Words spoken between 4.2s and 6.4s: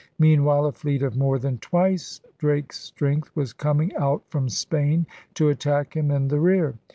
from Spain to attack him in the